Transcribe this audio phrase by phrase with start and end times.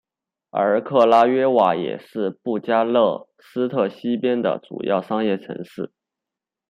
[0.49, 5.91] 而克拉约瓦也是布加勒斯特西边的主要商业城市。